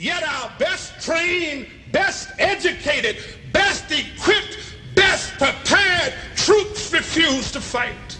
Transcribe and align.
Yet 0.00 0.22
our 0.22 0.50
best 0.58 0.98
trained, 1.04 1.66
best 1.92 2.30
educated, 2.38 3.18
best 3.52 3.84
equipped, 3.92 4.56
best 4.94 5.30
prepared 5.32 6.14
troops 6.36 6.90
refuse 6.90 7.52
to 7.52 7.60
fight. 7.60 8.16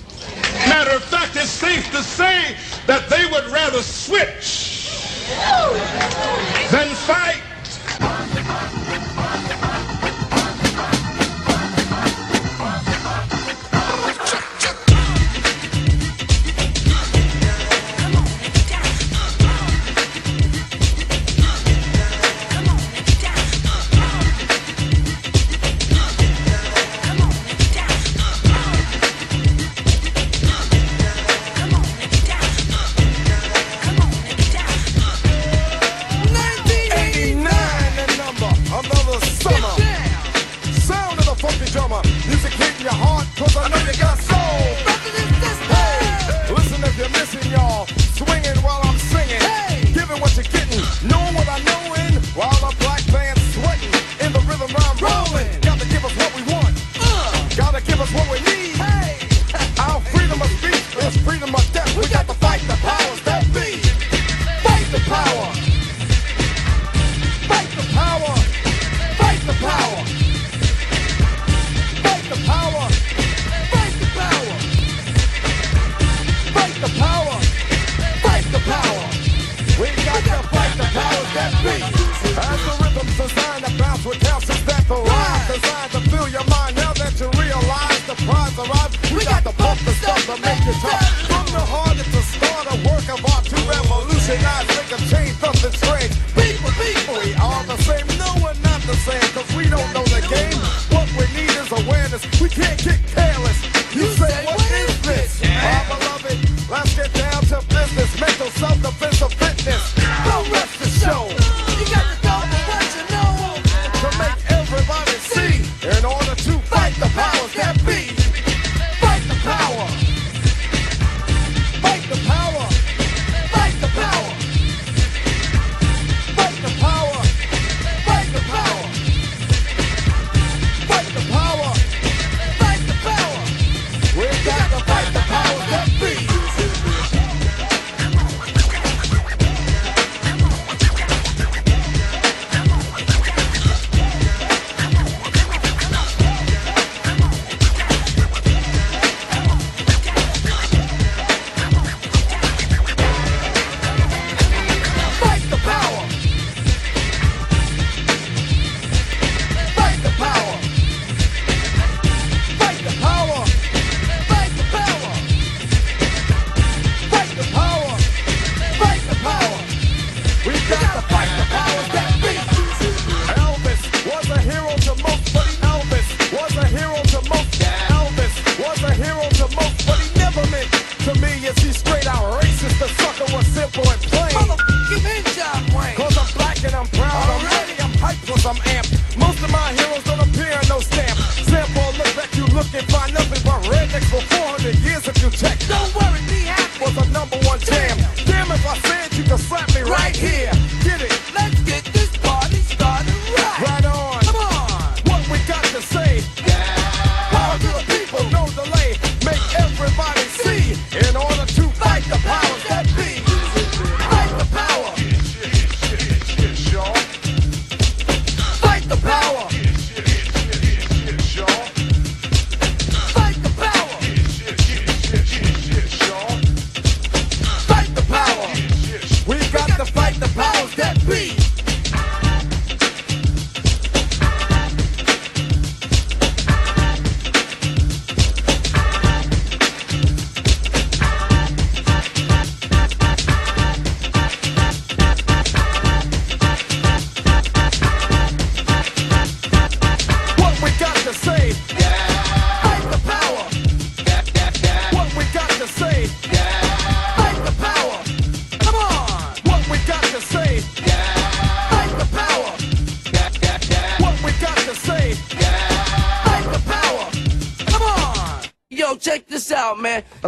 Matter 0.69 0.91
of 0.91 1.03
fact, 1.03 1.37
it's 1.37 1.49
safe 1.49 1.91
to 1.93 2.03
say 2.03 2.55
that 2.87 3.09
they 3.09 3.25
would 3.25 3.47
rather 3.51 3.81
switch 3.81 4.91
than 6.71 6.95
fight. 6.95 7.40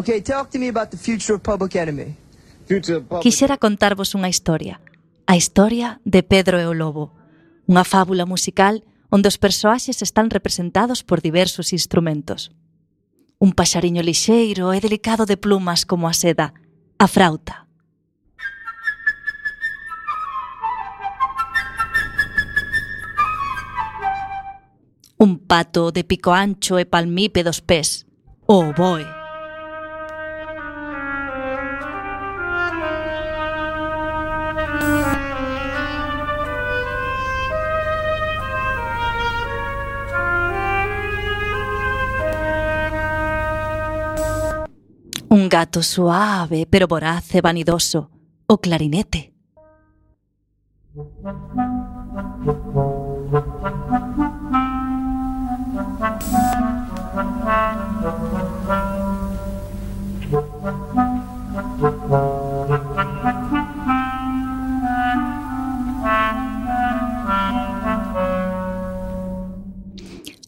Okay, 0.03 0.21
talk 0.21 0.51
to 0.51 0.59
me 0.59 0.67
about 0.67 0.91
the 0.91 0.99
future 0.99 1.35
of 1.35 1.43
Public 1.43 1.77
Enemy. 1.77 2.17
Quixera 3.23 3.55
contarvos 3.55 4.19
unha 4.19 4.27
historia, 4.27 4.83
a 5.31 5.39
historia 5.39 6.03
de 6.03 6.27
Pedro 6.27 6.59
e 6.59 6.67
o 6.67 6.75
Lobo, 6.75 7.15
unha 7.71 7.87
fábula 7.87 8.27
musical 8.27 8.83
onde 9.15 9.31
os 9.31 9.39
persoaxes 9.39 10.03
están 10.03 10.27
representados 10.27 11.07
por 11.07 11.23
diversos 11.23 11.71
instrumentos. 11.71 12.51
Un 13.39 13.55
paxariño 13.55 14.03
lixeiro 14.03 14.75
e 14.75 14.83
delicado 14.83 15.23
de 15.23 15.39
plumas 15.39 15.87
como 15.87 16.11
a 16.11 16.15
seda, 16.19 16.51
a 16.99 17.07
frauta. 17.07 17.71
Un 25.15 25.39
pato 25.39 25.95
de 25.95 26.03
pico 26.03 26.35
ancho 26.35 26.75
e 26.83 26.91
palmípedos 26.91 27.63
pés, 27.63 28.03
o 28.51 28.75
oboe. 28.75 29.22
Un 45.33 45.49
gato 45.49 45.83
suave, 45.83 46.67
pero 46.67 46.87
voraz, 46.87 47.25
vanidoso, 47.43 48.11
o 48.47 48.59
clarinete. 48.59 49.33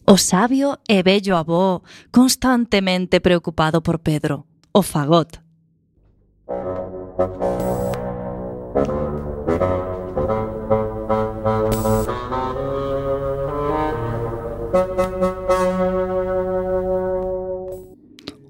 O 0.05 0.17
sabio 0.19 0.77
e 0.87 1.01
bello 1.01 1.37
avó, 1.37 1.81
constantemente 2.11 3.19
preocupado 3.19 3.81
por 3.81 3.97
Pedro, 3.97 4.45
o 4.77 4.81
fagot. 4.81 5.39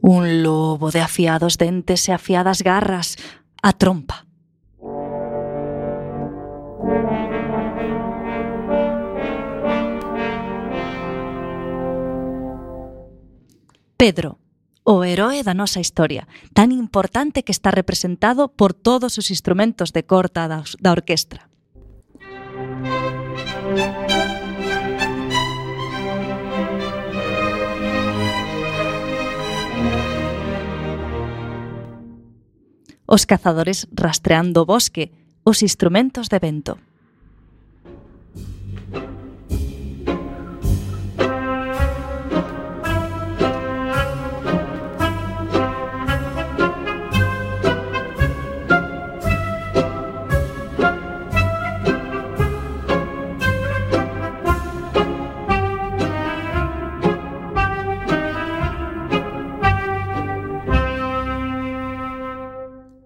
Un 0.01 0.42
lobo 0.42 0.89
de 0.89 1.00
afiados 1.00 1.57
dentes 1.57 2.10
e 2.10 2.12
afiadas 2.12 2.63
garras, 2.63 3.18
a 3.62 3.72
trompa. 3.74 4.25
Pedro, 13.98 14.39
o 14.85 15.03
heroe 15.03 15.41
da 15.41 15.57
nosa 15.57 15.81
historia, 15.81 16.29
tan 16.53 16.69
importante 16.69 17.41
que 17.41 17.51
está 17.51 17.73
representado 17.73 18.53
por 18.53 18.77
todos 18.77 19.17
os 19.17 19.33
instrumentos 19.33 19.89
de 19.89 20.05
corta 20.05 20.45
da, 20.45 20.61
da 20.77 20.93
orquestra. 20.93 21.49
Os 33.09 33.25
cazadores 33.25 33.89
rastreando 33.89 34.61
o 34.61 34.69
bosque, 34.69 35.09
os 35.41 35.65
instrumentos 35.65 36.29
de 36.29 36.38
vento. 36.38 36.77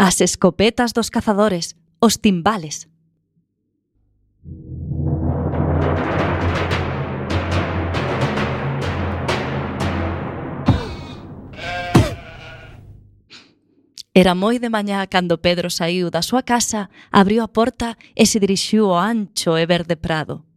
As 0.10 0.22
escopetas 0.22 0.92
dos 0.92 1.12
cazadores, 1.12 1.76
os 2.02 2.18
timbales. 2.18 2.90
Era 14.16 14.34
moi 14.34 14.58
de 14.58 14.74
mañá 14.74 15.06
cando 15.06 15.38
Pedro 15.38 15.70
saiu 15.70 16.10
da 16.10 16.26
súa 16.26 16.42
casa, 16.42 16.90
abriu 17.14 17.46
a 17.46 17.54
porta 17.54 17.94
e 18.18 18.26
se 18.26 18.42
dirixiu 18.42 18.90
ao 18.90 18.98
ancho 18.98 19.62
e 19.62 19.66
verde 19.70 19.94
prado. 19.94 20.49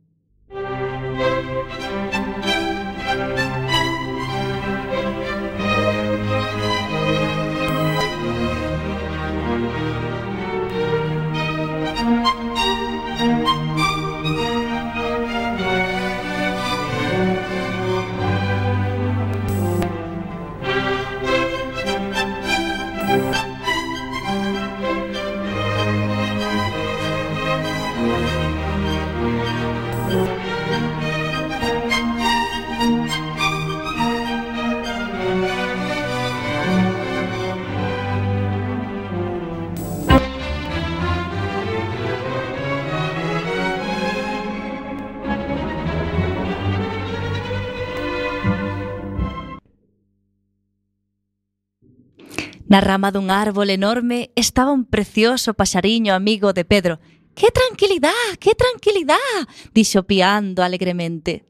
Na 52.72 52.80
rama 52.80 53.12
dun 53.12 53.28
árbol 53.28 53.68
enorme 53.68 54.32
estaba 54.32 54.72
un 54.72 54.88
precioso 54.88 55.52
paxariño 55.52 56.14
amigo 56.14 56.54
de 56.56 56.64
Pedro. 56.64 57.00
¡Qué 57.36 57.52
tranquilidade, 57.52 58.40
¡Qué 58.40 58.54
tranquilidade!» 58.54 59.44
dixo 59.76 60.08
piando 60.08 60.64
alegremente. 60.64 61.44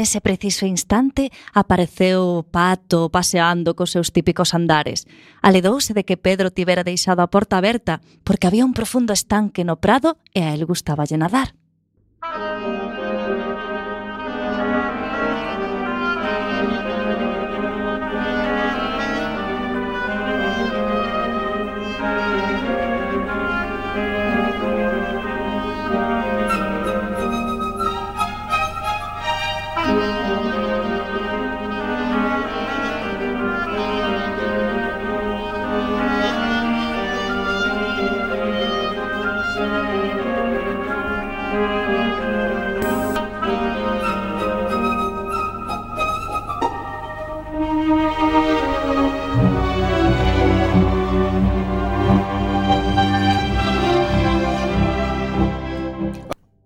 nese 0.00 0.24
preciso 0.24 0.64
instante 0.64 1.28
apareceu 1.52 2.40
o 2.40 2.46
pato 2.48 3.12
paseando 3.12 3.76
cos 3.76 3.92
seus 3.92 4.08
típicos 4.16 4.56
andares. 4.56 5.04
Aledouse 5.44 5.92
de 5.92 6.08
que 6.08 6.16
Pedro 6.16 6.48
tivera 6.48 6.88
deixado 6.88 7.20
a 7.20 7.28
porta 7.28 7.60
aberta 7.60 8.00
porque 8.24 8.48
había 8.48 8.64
un 8.64 8.72
profundo 8.72 9.12
estanque 9.12 9.60
no 9.60 9.76
prado 9.76 10.16
e 10.32 10.40
a 10.40 10.56
él 10.56 10.64
gustaba 10.64 11.04
nadar. 11.20 11.52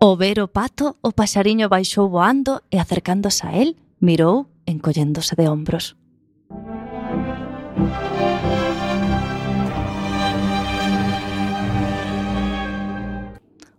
O 0.06 0.16
ver 0.16 0.38
o 0.38 0.46
pato, 0.46 1.00
o 1.00 1.10
paxariño 1.16 1.72
baixou 1.72 2.12
voando 2.12 2.60
e 2.70 2.76
acercándose 2.76 3.48
a 3.48 3.56
él, 3.56 3.80
mirou 4.04 4.52
encolléndose 4.68 5.32
de 5.34 5.48
hombros. 5.48 5.96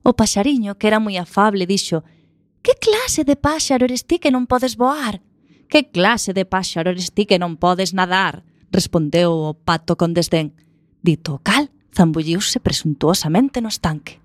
O 0.01 0.13
paxariño, 0.13 0.77
que 0.81 0.89
era 0.89 0.97
moi 0.97 1.15
afable, 1.21 1.69
dixo 1.69 2.01
«Que 2.65 2.73
clase 2.73 3.21
de 3.21 3.37
páxaro 3.37 3.85
eres 3.85 4.09
ti 4.09 4.17
que 4.17 4.33
non 4.33 4.49
podes 4.49 4.81
voar?» 4.81 5.21
«Que 5.69 5.93
clase 5.93 6.33
de 6.33 6.45
páxaro 6.45 6.89
eres 6.89 7.13
ti 7.13 7.29
que 7.29 7.37
non 7.37 7.57
podes 7.61 7.93
nadar?» 7.93 8.41
respondeu 8.73 9.31
o 9.31 9.53
pato 9.53 9.93
con 9.93 10.17
desdén 10.17 10.57
dito 11.05 11.37
o 11.37 11.39
cal 11.39 11.69
zambulliuse 11.93 12.59
presuntuosamente 12.59 13.61
no 13.61 13.69
estanque. 13.69 14.19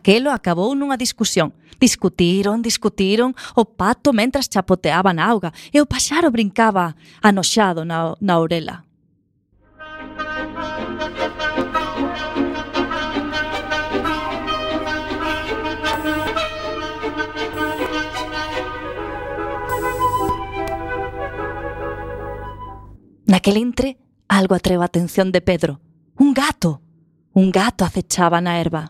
Aquelo 0.00 0.32
acabou 0.32 0.72
nunha 0.72 0.96
discusión. 0.96 1.52
Discutiron, 1.76 2.64
discutiron, 2.64 3.36
o 3.52 3.68
pato 3.68 4.16
mentras 4.16 4.48
chapoteaba 4.48 5.12
na 5.12 5.28
auga 5.28 5.52
e 5.68 5.76
o 5.76 5.84
paxaro 5.84 6.32
brincaba 6.32 6.96
anoxado 7.20 7.84
na, 7.84 8.16
na 8.16 8.40
orela. 8.40 8.88
Naquel 23.28 23.60
entre, 23.60 24.00
algo 24.32 24.56
atreva 24.56 24.84
a 24.84 24.90
atención 24.90 25.28
de 25.28 25.44
Pedro. 25.44 25.76
Un 26.16 26.32
gato. 26.32 26.80
Un 27.36 27.52
gato 27.52 27.84
acechaba 27.84 28.40
na 28.40 28.56
erva. 28.56 28.88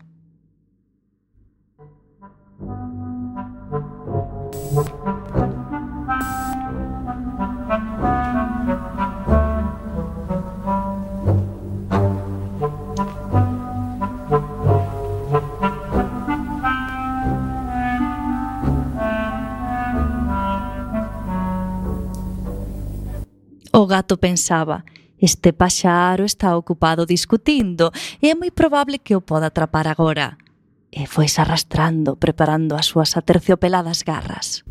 gato 23.91 24.15
pensaba 24.15 24.87
Este 25.21 25.53
paxaro 25.53 26.25
está 26.25 26.57
ocupado 26.57 27.05
discutindo 27.05 27.93
e 28.17 28.33
é 28.33 28.35
moi 28.35 28.49
probable 28.49 28.97
que 28.97 29.13
o 29.13 29.21
poda 29.21 29.53
atrapar 29.53 29.85
agora. 29.85 30.33
E 30.89 31.05
foi 31.05 31.29
arrastrando, 31.37 32.17
preparando 32.17 32.73
as 32.73 32.89
súas 32.89 33.13
aterciopeladas 33.13 34.01
garras. 34.01 34.65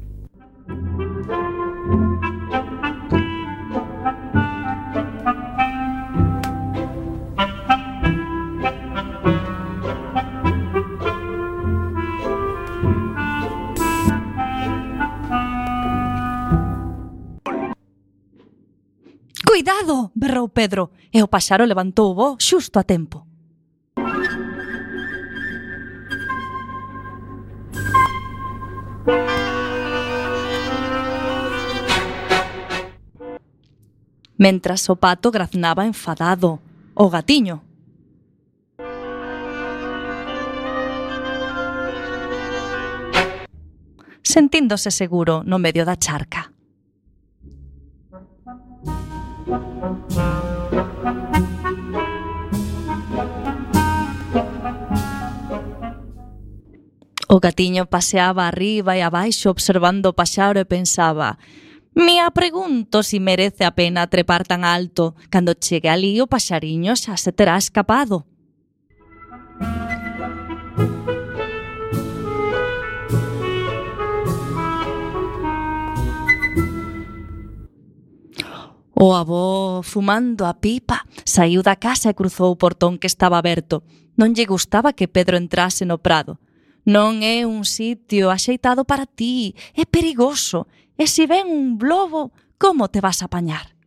Cuidado! 19.50 20.12
berrou 20.14 20.48
Pedro, 20.48 20.92
e 21.12 21.18
o 21.24 21.26
paxaro 21.26 21.66
levantou 21.66 22.12
o 22.12 22.14
voo 22.14 22.36
xusto 22.38 22.78
a 22.78 22.84
tempo. 22.84 23.26
Mentras 34.38 34.88
o 34.88 34.94
pato 34.94 35.32
graznaba 35.32 35.84
enfadado, 35.84 36.62
o 36.94 37.10
gatiño. 37.10 37.58
Sentíndose 44.22 44.92
seguro 44.92 45.42
no 45.42 45.58
medio 45.58 45.84
da 45.84 45.98
charca. 45.98 46.59
O 57.32 57.38
gatiño 57.38 57.86
paseaba 57.86 58.50
arriba 58.50 58.98
e 58.98 59.06
abaixo 59.06 59.54
observando 59.54 60.10
o 60.10 60.16
paxaro 60.18 60.58
e 60.58 60.66
pensaba 60.66 61.38
Me 61.94 62.18
pregunto 62.34 63.06
si 63.06 63.22
merece 63.22 63.62
a 63.62 63.70
pena 63.70 64.10
trepar 64.10 64.42
tan 64.42 64.66
alto. 64.66 65.14
Cando 65.30 65.54
chegue 65.54 65.86
ali 65.86 66.18
o 66.18 66.26
paxariño 66.26 66.98
xa 66.98 67.14
se 67.14 67.30
terá 67.30 67.54
escapado. 67.54 68.26
O 79.02 79.14
avó, 79.14 79.82
fumando 79.86 80.42
a 80.50 80.58
pipa, 80.58 81.06
saiu 81.24 81.62
da 81.62 81.78
casa 81.78 82.10
e 82.10 82.18
cruzou 82.18 82.50
o 82.50 82.58
portón 82.58 82.98
que 82.98 83.06
estaba 83.06 83.38
aberto. 83.38 83.86
Non 84.18 84.34
lle 84.34 84.50
gustaba 84.50 84.90
que 84.98 85.06
Pedro 85.06 85.38
entrase 85.38 85.86
no 85.86 86.02
prado. 86.02 86.42
Non 86.90 87.22
é 87.22 87.46
un 87.46 87.62
sitio 87.62 88.34
axeitado 88.34 88.82
para 88.82 89.06
ti, 89.06 89.54
é 89.78 89.86
perigoso, 89.86 90.66
e 90.98 91.06
se 91.06 91.30
ven 91.30 91.46
un 91.46 91.78
lobo, 91.78 92.34
como 92.58 92.90
te 92.90 92.98
vas 92.98 93.22
a 93.22 93.30
apañar? 93.30 93.78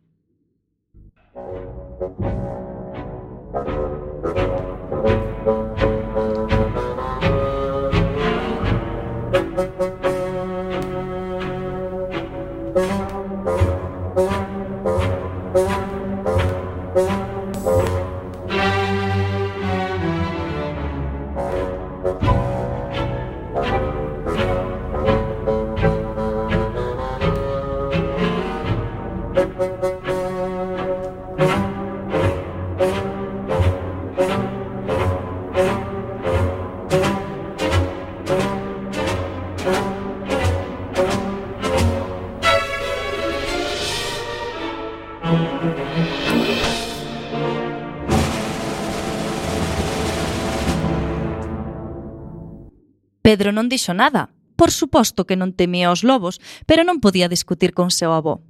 Pedro 53.24 53.56
non 53.56 53.72
dixo 53.72 53.96
nada. 53.96 54.28
Por 54.52 54.68
suposto 54.68 55.24
que 55.24 55.40
non 55.40 55.56
temía 55.56 55.88
os 55.88 56.04
lobos, 56.04 56.44
pero 56.68 56.84
non 56.84 57.00
podía 57.00 57.32
discutir 57.32 57.72
con 57.72 57.88
seu 57.88 58.12
avó. 58.12 58.44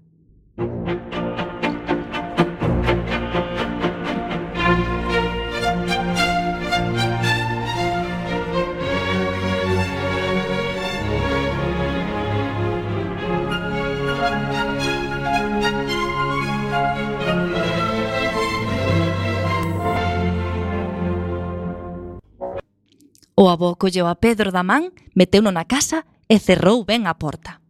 O 23.45 23.51
avó 23.51 23.77
colleu 23.77 24.07
a 24.09 24.17
Pedro 24.17 24.49
da 24.57 24.65
man, 24.65 24.89
meteuno 25.13 25.53
na 25.53 25.69
casa 25.69 26.09
e 26.33 26.41
cerrou 26.41 26.81
ben 26.89 27.05
a 27.05 27.13
porta. 27.13 27.61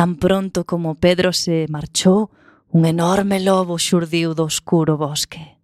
Tan 0.00 0.16
pronto 0.16 0.64
como 0.64 0.94
Pedro 0.94 1.30
se 1.34 1.66
marchou, 1.68 2.30
un 2.72 2.86
enorme 2.86 3.38
lobo 3.38 3.76
xurdiu 3.76 4.32
do 4.32 4.48
oscuro 4.48 4.96
bosque. 4.96 5.59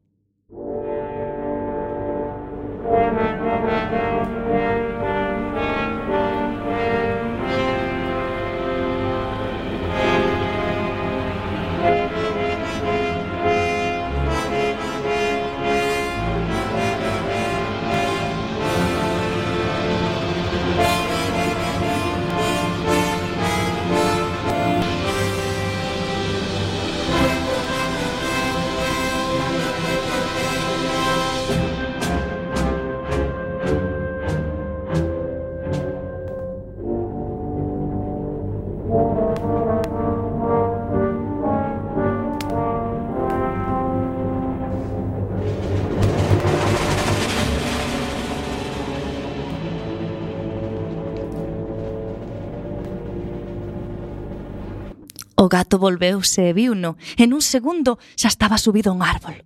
O 55.46 55.48
gato 55.48 55.78
volveuse 55.78 56.50
e 56.50 56.52
viuno, 56.52 56.98
En 57.22 57.30
un 57.30 57.38
segundo 57.38 58.02
xa 58.18 58.26
estaba 58.34 58.58
subido 58.58 58.90
a 58.90 58.96
un 58.98 59.02
árbol. 59.06 59.36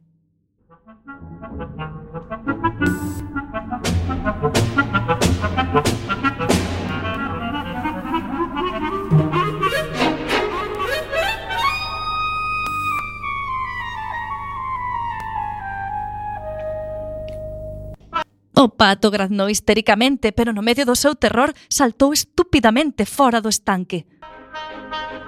O 18.56 18.68
pato 18.80 19.12
graznou 19.12 19.52
histericamente, 19.52 20.32
pero 20.32 20.56
no 20.56 20.64
medio 20.64 20.88
do 20.88 20.96
seu 20.96 21.12
terror 21.12 21.52
saltou 21.68 22.16
estúpidamente 22.16 23.04
fora 23.04 23.44
do 23.44 23.52
estanque. 23.52 24.08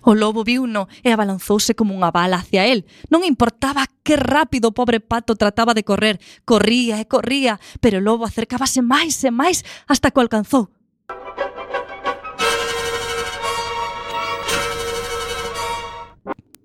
O 0.06 0.13
lobo 0.13 0.44
viuno 0.44 0.88
e 1.02 1.10
abalanzouse 1.10 1.74
como 1.74 1.98
unha 1.98 2.13
bala 2.13 2.38
hacia 2.38 2.70
el. 2.70 2.86
Non 3.10 3.26
importaba 3.26 3.89
que 4.06 4.13
rápido 4.13 4.70
o 4.70 4.76
pobre 4.78 5.02
pato 5.02 5.34
trataba 5.34 5.74
de 5.74 5.82
correr. 5.82 6.22
Corría 6.46 7.02
e 7.02 7.10
corría, 7.10 7.58
pero 7.82 7.98
o 7.98 8.06
lobo 8.06 8.22
acercábase 8.22 8.86
máis 8.86 9.18
e 9.26 9.34
máis 9.34 9.65
hasta 9.89 10.13
que 10.13 10.22
o 10.22 10.22
alcanzou. 10.22 10.70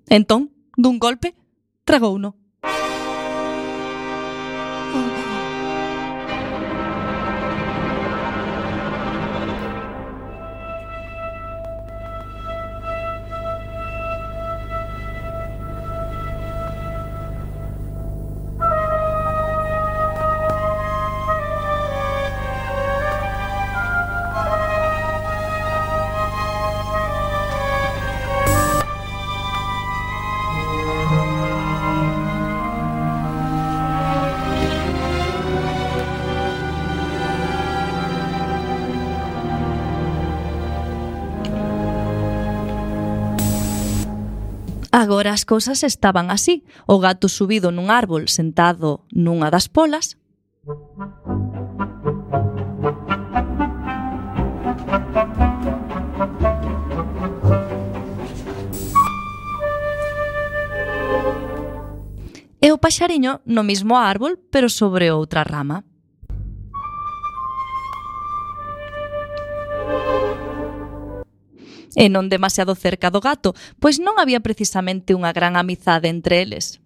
Entón, 0.05 0.53
dun 0.77 1.01
golpe, 1.01 1.33
tragouno. 1.81 2.40
As 45.31 45.45
cousas 45.45 45.85
estaban 45.85 46.29
así. 46.29 46.65
O 46.85 46.99
gato 46.99 47.31
subido 47.31 47.71
nun 47.71 47.87
árbol 47.87 48.27
sentado 48.27 49.07
nunha 49.15 49.47
das 49.47 49.71
polas. 49.71 50.19
E 62.59 62.67
o 62.75 62.77
paxariño 62.83 63.39
no 63.47 63.63
mismo 63.63 63.95
árbol, 63.95 64.35
pero 64.51 64.67
sobre 64.67 65.15
outra 65.15 65.47
rama. 65.47 65.87
e 71.95 72.11
non 72.11 72.27
demasiado 72.27 72.75
cerca 72.75 73.07
do 73.13 73.23
gato, 73.23 73.55
pois 73.79 74.01
non 74.01 74.17
había 74.17 74.43
precisamente 74.43 75.15
unha 75.15 75.31
gran 75.31 75.55
amizade 75.55 76.11
entre 76.11 76.43
eles. 76.43 76.80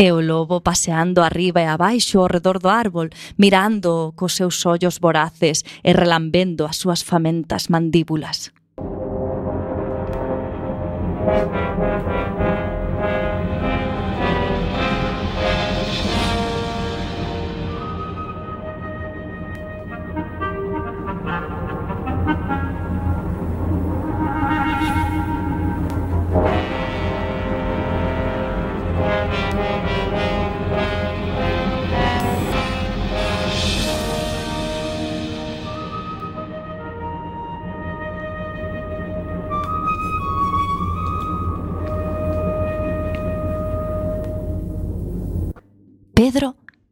e 0.00 0.10
o 0.12 0.18
lobo 0.18 0.62
paseando 0.62 1.20
arriba 1.20 1.60
e 1.60 1.66
abaixo 1.66 2.20
ao 2.20 2.32
redor 2.32 2.58
do 2.58 2.70
árbol, 2.70 3.12
mirando 3.36 4.14
cos 4.16 4.32
seus 4.32 4.64
ollos 4.64 4.96
voraces 4.96 5.62
e 5.84 5.92
relambendo 5.92 6.64
as 6.64 6.80
súas 6.80 7.02
famentas 7.02 7.68
mandíbulas. 7.68 8.48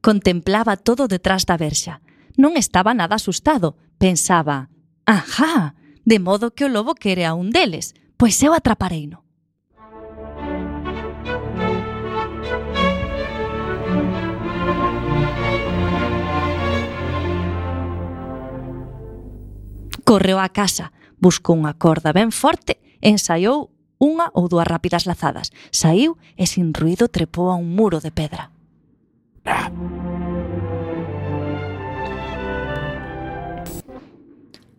Contemplaba 0.08 0.78
todo 0.78 1.06
detrás 1.06 1.44
da 1.44 1.60
verxa. 1.60 2.00
Non 2.40 2.56
estaba 2.56 2.96
nada 2.96 3.20
asustado. 3.20 3.76
Pensaba, 4.00 4.72
ajá, 5.04 5.76
de 6.08 6.16
modo 6.16 6.56
que 6.56 6.64
o 6.64 6.72
lobo 6.72 6.96
quere 6.96 7.28
a 7.28 7.36
un 7.36 7.52
deles, 7.52 7.92
pois 8.16 8.40
eu 8.40 8.56
atrapareino. 8.56 9.20
Correu 20.08 20.40
á 20.40 20.48
casa, 20.48 20.88
buscou 21.20 21.52
unha 21.52 21.76
corda 21.76 22.16
ben 22.16 22.32
forte 22.32 22.80
e 23.04 23.12
ensaiou 23.12 23.76
unha 24.00 24.32
ou 24.32 24.48
dúas 24.48 24.64
rápidas 24.64 25.04
lazadas. 25.04 25.52
Saiu 25.68 26.16
e 26.40 26.48
sin 26.48 26.72
ruido 26.72 27.12
trepou 27.12 27.52
a 27.52 27.60
un 27.60 27.76
muro 27.76 28.00
de 28.00 28.08
pedra. 28.08 28.56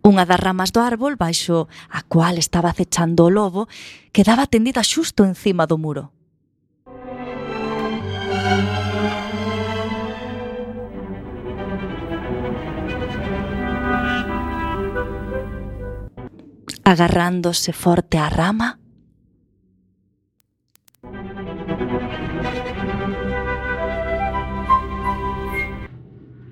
Unha 0.00 0.24
das 0.24 0.40
ramas 0.40 0.72
do 0.72 0.82
árbol 0.82 1.14
baixo 1.14 1.68
a 1.86 2.02
cual 2.02 2.40
estaba 2.40 2.74
acechando 2.74 3.28
o 3.28 3.30
lobo 3.30 3.68
quedaba 4.10 4.50
tendida 4.50 4.82
xusto 4.82 5.22
encima 5.22 5.70
do 5.70 5.78
muro. 5.78 6.10
Agarrándose 16.82 17.70
forte 17.70 18.18
á 18.18 18.26
rama, 18.26 18.79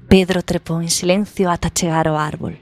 Pedro 0.09 0.41
trepou 0.41 0.81
en 0.81 0.89
silencio 0.89 1.53
ata 1.53 1.69
chegar 1.69 2.09
ao 2.09 2.17
árbol. 2.17 2.57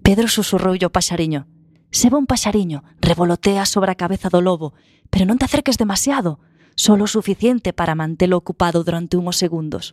Pedro 0.00 0.24
susurroulle 0.32 0.88
o 0.88 0.94
paxariño. 0.96 1.44
Seba 1.92 2.16
un 2.16 2.24
paxariño, 2.24 2.80
revolotea 3.04 3.68
sobre 3.68 3.92
a 3.92 4.00
cabeza 4.00 4.32
do 4.32 4.40
lobo, 4.40 4.72
pero 5.12 5.28
non 5.28 5.36
te 5.36 5.44
acerques 5.44 5.76
demasiado, 5.76 6.40
solo 6.80 7.04
o 7.04 7.12
suficiente 7.12 7.76
para 7.76 7.92
mantelo 7.92 8.40
ocupado 8.40 8.80
durante 8.80 9.20
unhos 9.20 9.36
segundos. 9.36 9.92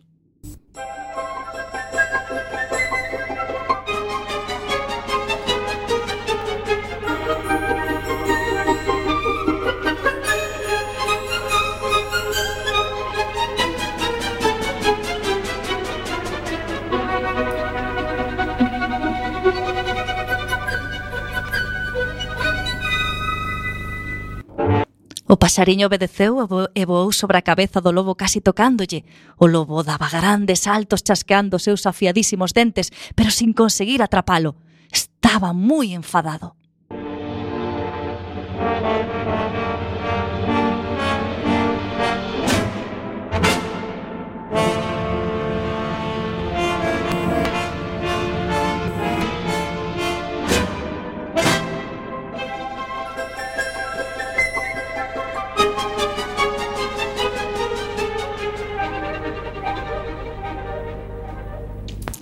O 25.26 25.40
pasariño 25.40 25.88
obedeceu 25.88 26.36
e 26.76 26.82
voou 26.84 27.08
sobre 27.08 27.40
a 27.40 27.46
cabeza 27.46 27.80
do 27.80 27.96
lobo 27.96 28.12
casi 28.12 28.44
tocándolle. 28.44 29.08
O 29.40 29.48
lobo 29.48 29.80
daba 29.80 30.12
grandes 30.12 30.68
saltos 30.68 31.00
chasqueando 31.00 31.56
seus 31.56 31.88
afiadísimos 31.88 32.52
dentes, 32.52 32.92
pero 33.16 33.32
sin 33.32 33.56
conseguir 33.56 34.04
atrapalo. 34.04 34.60
Estaba 34.92 35.56
moi 35.56 35.96
enfadado. 35.96 36.60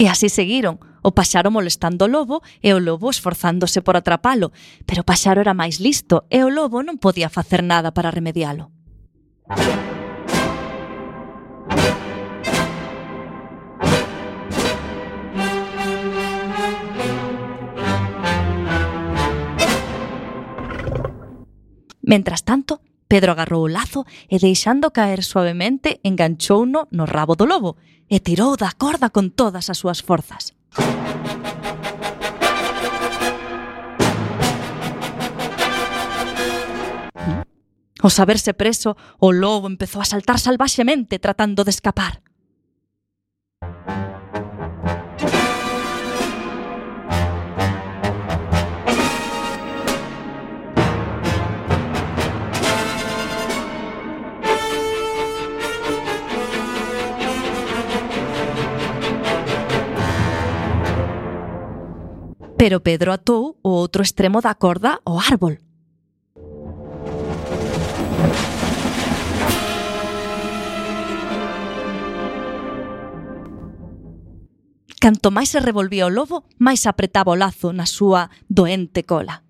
E 0.02 0.08
así 0.10 0.26
seguiron, 0.28 0.82
o 1.06 1.14
paxaro 1.14 1.54
molestando 1.54 2.06
o 2.06 2.10
lobo 2.10 2.42
e 2.58 2.74
o 2.74 2.82
lobo 2.82 3.06
esforzándose 3.06 3.86
por 3.86 3.94
atrapalo, 3.94 4.50
pero 4.82 5.02
o 5.02 5.06
paxaro 5.06 5.38
era 5.38 5.54
máis 5.54 5.78
listo 5.78 6.26
e 6.26 6.42
o 6.42 6.50
lobo 6.50 6.82
non 6.82 6.98
podía 6.98 7.30
facer 7.30 7.62
nada 7.62 7.94
para 7.94 8.10
remedialo. 8.10 8.74
Mentras 22.02 22.42
tanto, 22.42 22.82
Pedro 23.12 23.33
agarrou 23.33 23.68
o 23.68 23.68
lazo 23.68 24.09
e 24.25 24.40
deixando 24.40 24.88
caer 24.88 25.20
suavemente 25.20 26.01
enganchouno 26.01 26.88
no 26.96 27.05
rabo 27.05 27.37
do 27.37 27.44
lobo 27.44 27.77
e 28.09 28.25
tirou 28.25 28.57
da 28.57 28.72
corda 28.72 29.12
con 29.12 29.37
todas 29.37 29.68
as 29.68 29.77
súas 29.77 30.01
forzas. 30.01 30.57
Ao 38.01 38.09
saberse 38.09 38.57
preso, 38.57 38.96
o 39.20 39.29
lobo 39.29 39.68
empezou 39.68 40.01
a 40.01 40.09
saltar 40.09 40.40
salvaxemente 40.40 41.20
tratando 41.20 41.68
de 41.68 41.72
escapar. 41.77 42.25
pero 62.62 62.79
Pedro 62.79 63.11
atou 63.11 63.59
o 63.59 63.75
outro 63.75 64.07
extremo 64.07 64.38
da 64.38 64.55
corda 64.55 65.03
ao 65.03 65.18
árbol. 65.18 65.59
Canto 75.03 75.35
máis 75.35 75.51
se 75.51 75.59
revolvía 75.59 76.07
o 76.07 76.14
lobo, 76.14 76.46
máis 76.62 76.87
apretaba 76.87 77.35
o 77.35 77.40
lazo 77.42 77.75
na 77.75 77.83
súa 77.83 78.31
doente 78.46 79.03
cola. 79.03 79.42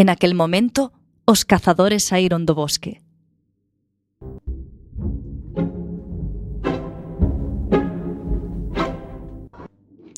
En 0.00 0.08
aquel 0.08 0.32
momento, 0.32 0.94
os 1.26 1.44
cazadores 1.44 2.08
saíron 2.08 2.48
do 2.48 2.56
bosque. 2.56 3.04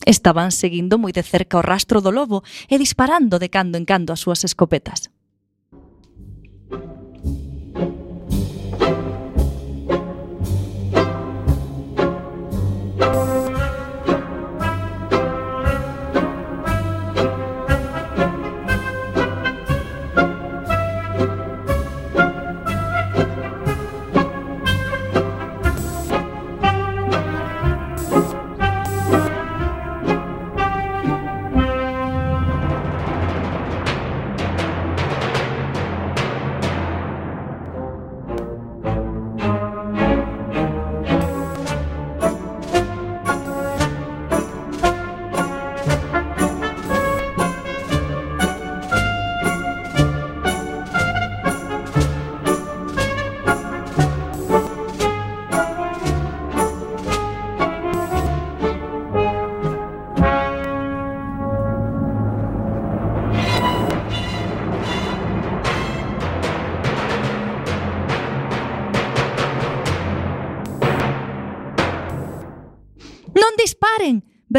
Estaban 0.07 0.55
seguindo 0.55 1.03
moi 1.03 1.11
de 1.11 1.27
cerca 1.27 1.59
o 1.59 1.67
rastro 1.67 1.99
do 1.99 2.15
lobo 2.15 2.47
e 2.71 2.79
disparando 2.79 3.43
de 3.43 3.51
cando 3.51 3.75
en 3.75 3.83
cando 3.83 4.15
as 4.15 4.23
súas 4.23 4.47
escopetas. 4.47 5.11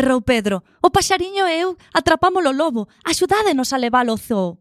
berrou 0.03 0.19
Pedro. 0.21 0.63
O 0.83 0.91
paxariño 0.91 1.47
e 1.47 1.55
eu 1.63 1.69
atrapámolo 1.95 2.51
lobo. 2.51 2.87
Axudádenos 3.07 3.71
a 3.71 3.77
leválo 3.77 4.11
ao 4.11 4.17
zoo. 4.17 4.59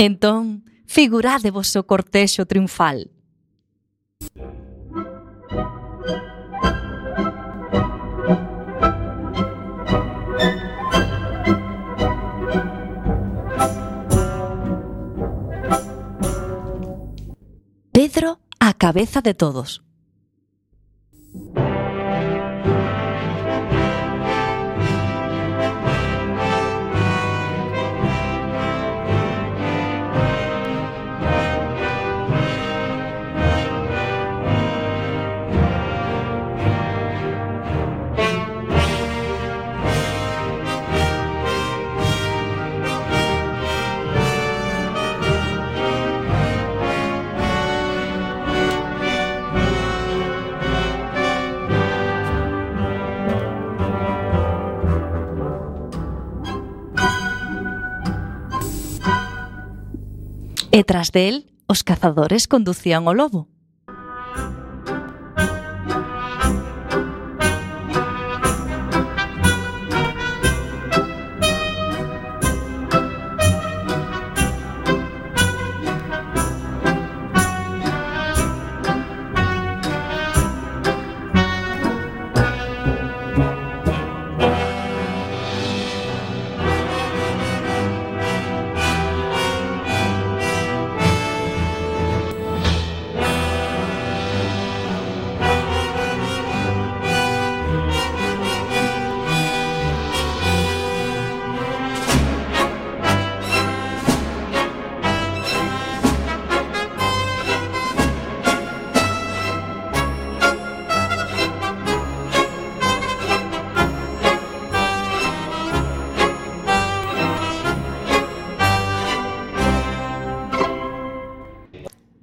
Entón, 0.00 0.62
figurade 0.86 1.50
vos 1.50 1.74
o 1.74 1.82
cortexo 1.82 2.46
triunfal. 2.46 3.10
Pedro 17.90 18.38
a 18.60 18.70
cabeza 18.74 19.20
de 19.20 19.34
todos. 19.34 19.87
e 60.78 60.84
tras 60.84 61.10
del 61.10 61.50
os 61.66 61.82
cazadores 61.82 62.46
conducían 62.46 63.10
o 63.10 63.12
lobo. 63.12 63.50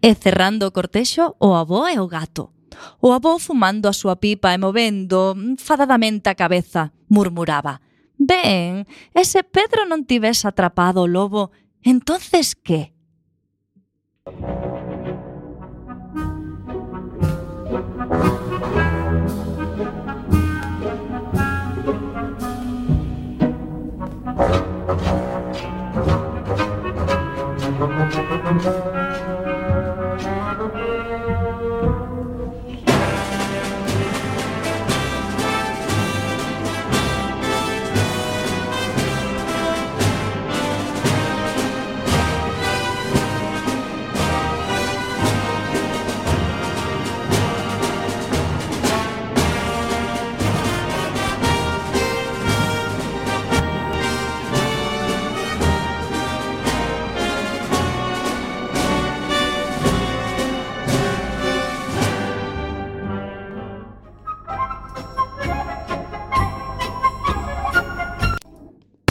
E 0.05 0.13
cerrando 0.13 0.69
o 0.69 0.73
cortexo, 0.77 1.33
o 1.41 1.57
avó 1.57 1.89
e 1.89 1.97
o 1.97 2.05
gato. 2.05 2.53
O 3.01 3.09
avó 3.09 3.41
fumando 3.41 3.89
a 3.89 3.97
súa 3.97 4.21
pipa 4.21 4.53
e 4.53 4.61
movendo 4.61 5.33
fadadamente 5.57 6.29
a 6.29 6.37
cabeza, 6.37 6.93
murmuraba. 7.09 7.81
Ben, 8.13 8.85
e 9.17 9.21
se 9.25 9.41
Pedro 9.41 9.89
non 9.89 10.05
tives 10.05 10.45
atrapado 10.45 11.01
o 11.01 11.09
lobo, 11.09 11.49
entonces 11.81 12.53
que? 12.53 12.93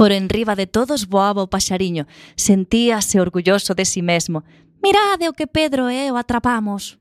Por 0.05 0.13
enriba 0.13 0.55
de 0.55 0.67
todos 0.67 1.09
voaba 1.09 1.41
o 1.41 1.49
paxariño. 1.49 2.05
Sentíase 2.37 3.17
orgulloso 3.27 3.73
de 3.73 3.87
si 3.87 4.03
mesmo. 4.03 4.45
Mirade 4.85 5.31
o 5.31 5.33
que 5.33 5.47
Pedro 5.49 5.89
e 5.89 6.13
atrapamos. 6.13 7.01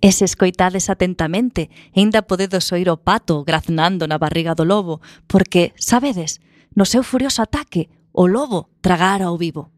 E 0.00 0.12
se 0.12 0.24
escoitades 0.24 0.88
atentamente, 0.88 1.68
aínda 1.92 2.24
podedes 2.24 2.72
oír 2.72 2.88
o 2.88 2.96
pato 2.96 3.44
graznando 3.44 4.08
na 4.08 4.16
barriga 4.16 4.56
do 4.56 4.64
lobo, 4.64 5.04
porque, 5.28 5.76
sabedes, 5.76 6.40
no 6.72 6.88
seu 6.88 7.04
furioso 7.04 7.44
ataque, 7.44 7.92
o 8.12 8.24
lobo 8.24 8.72
tragara 8.80 9.28
o 9.30 9.36
vivo. 9.36 9.68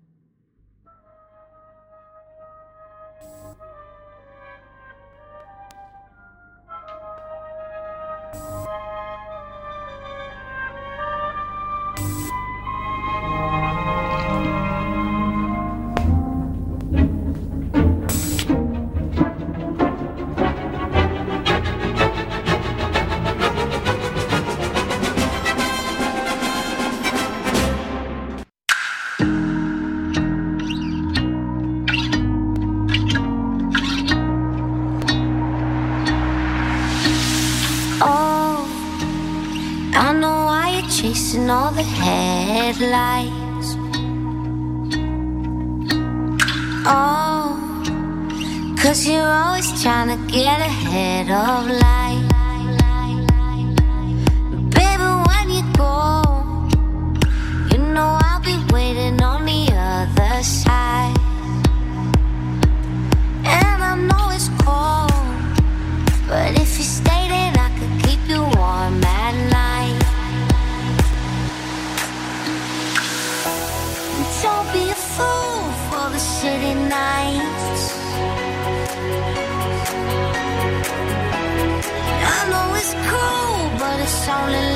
lies. 42.92 43.68
Oh, 46.84 47.56
cause 48.82 49.06
you're 49.08 49.32
always 49.44 49.82
trying 49.82 50.10
to 50.12 50.18
get 50.30 50.60
ahead 50.60 51.30
of 51.30 51.70
life. 51.80 52.31
only 84.32 84.71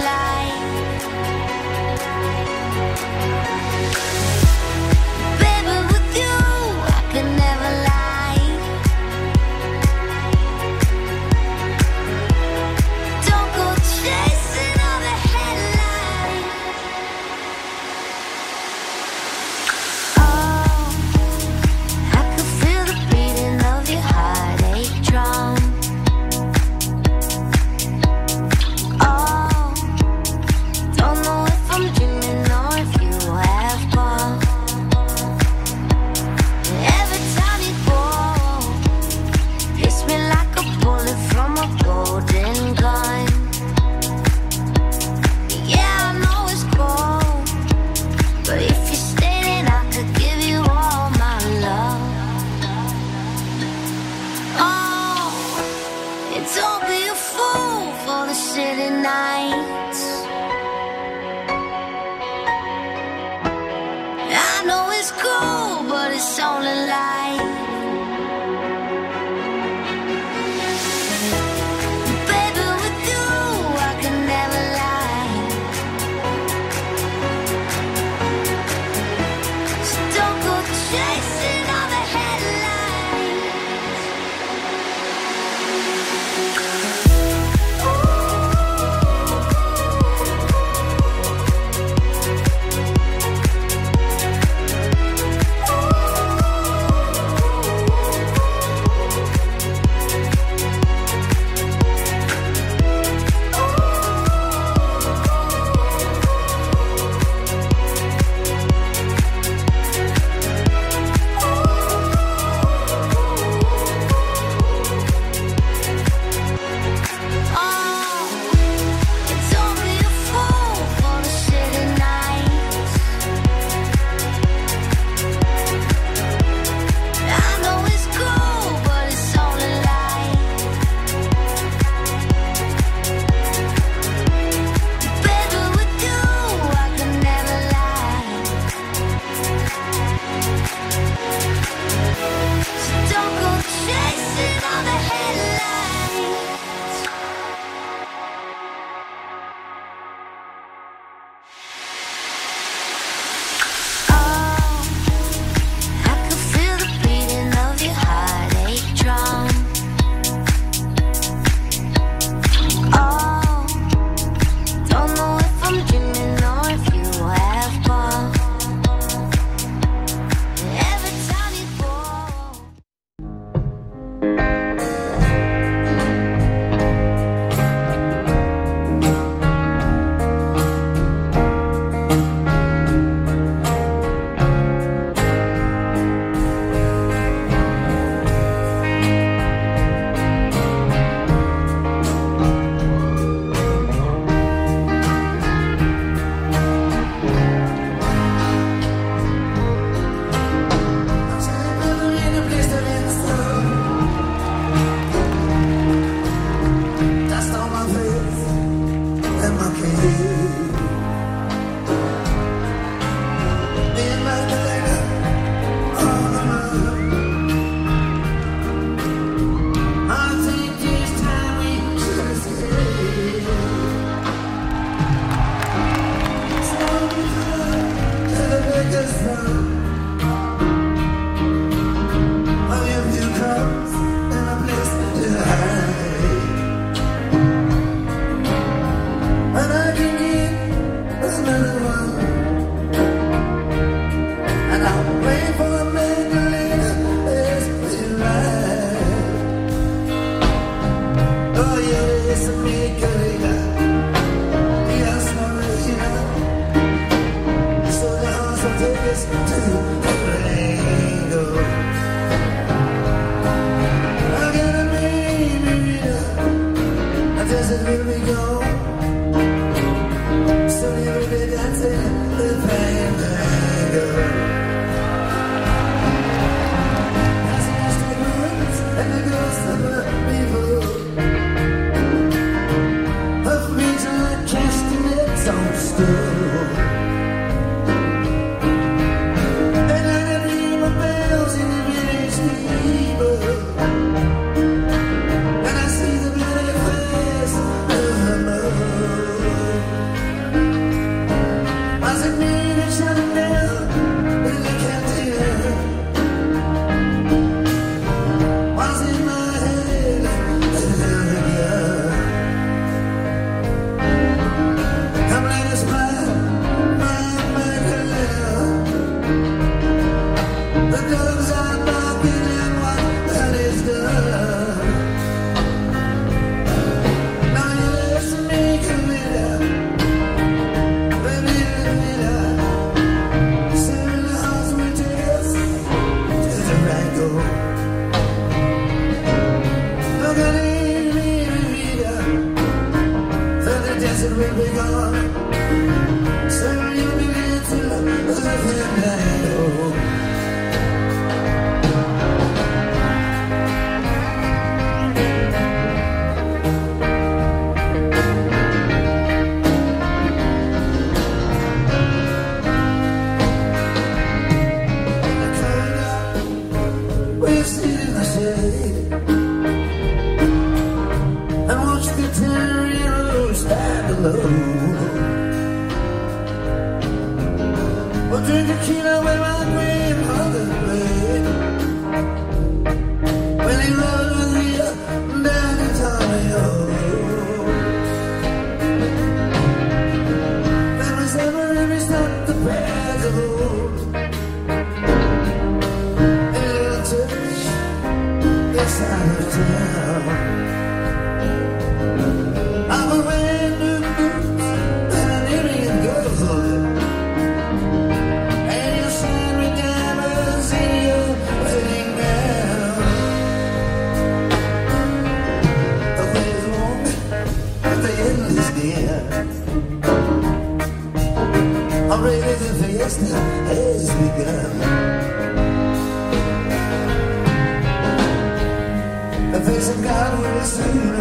and 430.79 431.15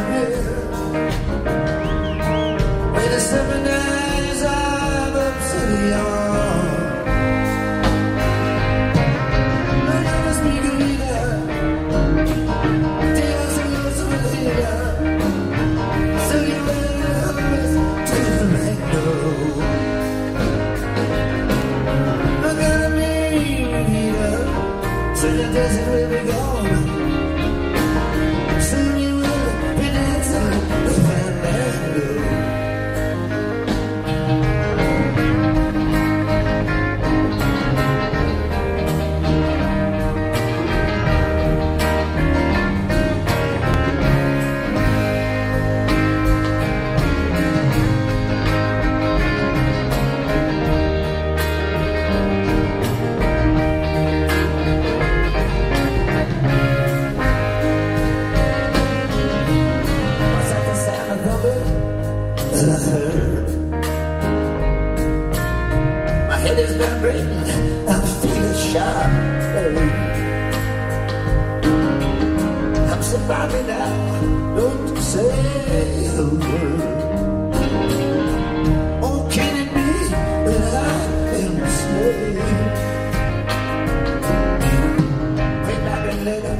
vibrating, 67.15 67.87
I'm 67.87 68.01
feeling 68.21 68.57
sharp. 68.71 69.11
I'm 72.91 73.01
surviving 73.03 73.67
now, 73.67 74.55
don't 74.55 74.97
say 74.97 76.07
a 76.07 76.23
word. 76.23 76.81
Oh, 79.03 79.27
can 79.31 79.55
it 79.61 79.69
be 79.73 79.87
that 80.45 80.73
I 80.73 80.87
am 81.41 81.55
slave? 81.79 82.39
Bring 85.63 85.81
back 85.85 86.01
the 86.05 86.15
letter, 86.27 86.57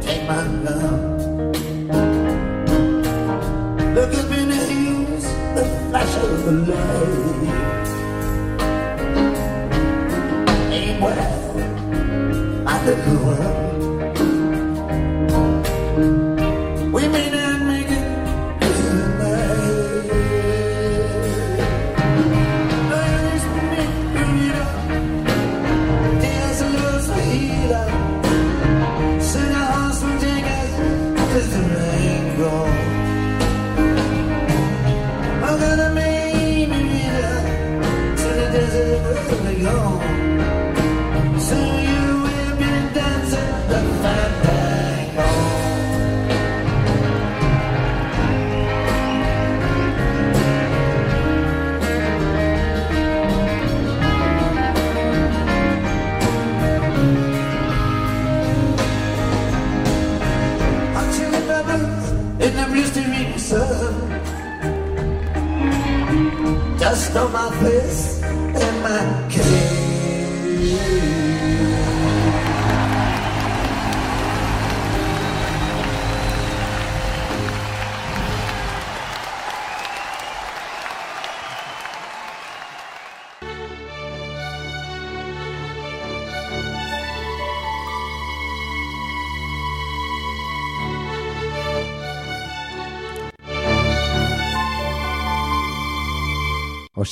take 0.00 0.24
my 0.28 0.42
gun. 0.64 0.98
Look 3.94 4.12
up 4.14 4.30
in 4.38 4.48
the 4.48 4.56
hills, 4.56 5.24
the 5.54 5.64
flash 5.90 6.14
of 6.16 6.44
the 6.44 6.52
light. 6.52 7.93
west. 11.04 11.56
I 12.66 12.84
said, 12.84 12.98
who 13.04 13.63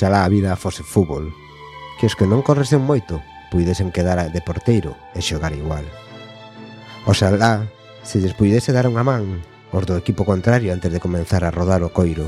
Oxalá 0.03 0.25
a 0.25 0.29
vida 0.29 0.57
fose 0.57 0.83
fútbol, 0.83 1.31
que 1.95 2.11
os 2.11 2.19
que 2.19 2.27
non 2.27 2.43
corresen 2.43 2.83
moito 2.83 3.23
puidesen 3.55 3.95
quedar 3.95 4.19
de 4.35 4.43
porteiro 4.43 4.99
e 5.15 5.23
xogar 5.23 5.55
igual. 5.55 5.87
Oxalá 7.07 7.71
se 8.03 8.19
lles 8.19 8.35
puidese 8.35 8.75
dar 8.75 8.91
unha 8.91 9.07
man 9.07 9.47
os 9.71 9.87
do 9.87 9.95
equipo 9.95 10.27
contrario 10.27 10.75
antes 10.75 10.91
de 10.91 10.99
comenzar 10.99 11.47
a 11.47 11.55
rodar 11.55 11.87
o 11.87 11.95
coiro 11.95 12.27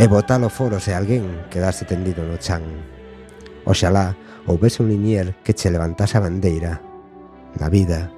e 0.00 0.08
botalo 0.08 0.48
foro 0.48 0.80
se 0.80 0.96
alguén 0.96 1.28
quedase 1.52 1.84
tendido 1.84 2.24
no 2.24 2.40
chan. 2.40 2.64
Oxalá 3.68 4.16
houvese 4.48 4.80
un 4.80 4.88
liñer 4.88 5.36
que 5.44 5.52
che 5.52 5.68
levantase 5.68 6.16
a 6.16 6.24
bandeira. 6.24 6.80
Na 7.60 7.68
vida, 7.68 8.08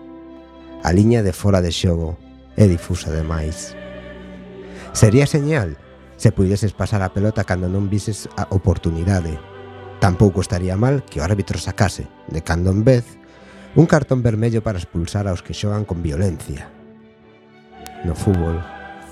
a 0.87 0.95
liña 0.95 1.27
de 1.27 1.35
fora 1.35 1.59
de 1.59 1.75
xogo 1.75 2.15
é 2.55 2.71
difusa 2.71 3.11
demais. 3.11 3.75
Sería 4.95 5.27
señal 5.27 5.75
se 6.21 6.33
puideses 6.33 6.77
pasar 6.77 7.01
a 7.01 7.17
pelota 7.17 7.49
cando 7.49 7.73
non 7.73 7.89
vises 7.89 8.29
a 8.37 8.45
oportunidade. 8.53 9.41
Tampouco 10.05 10.45
estaría 10.45 10.77
mal 10.77 11.01
que 11.09 11.17
o 11.17 11.25
árbitro 11.25 11.57
sacase, 11.57 12.13
de 12.29 12.45
cando 12.45 12.69
en 12.69 12.85
vez, 12.85 13.17
un 13.73 13.89
cartón 13.89 14.21
vermello 14.21 14.61
para 14.61 14.77
expulsar 14.77 15.25
aos 15.25 15.41
que 15.41 15.57
xogan 15.57 15.89
con 15.89 16.05
violencia. 16.05 16.69
No 18.05 18.13
fútbol, 18.13 18.61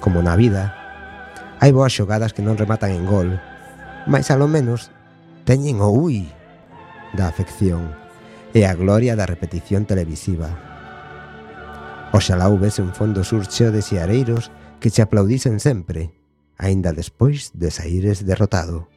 como 0.04 0.20
na 0.20 0.36
vida, 0.36 0.76
hai 1.64 1.72
boas 1.72 1.96
xogadas 1.96 2.36
que 2.36 2.44
non 2.44 2.60
rematan 2.60 2.92
en 2.92 3.08
gol, 3.08 3.40
mas 4.04 4.28
alo 4.28 4.44
menos 4.44 4.92
teñen 5.48 5.80
o 5.80 5.88
ui 5.88 6.28
da 7.16 7.24
afección 7.24 7.88
e 8.52 8.68
a 8.68 8.76
gloria 8.76 9.16
da 9.16 9.24
repetición 9.24 9.88
televisiva. 9.88 10.52
Oxalá 12.12 12.52
houvese 12.52 12.84
un 12.84 12.92
fondo 12.92 13.24
sur 13.24 13.48
cheo 13.48 13.72
de 13.72 13.80
xiareiros 13.80 14.52
que 14.76 14.92
che 14.92 15.00
aplaudisen 15.00 15.56
sempre, 15.56 16.17
aínda 16.58 16.92
despois 16.92 17.54
de 17.54 17.70
saíres 17.70 18.26
derrotado. 18.26 18.90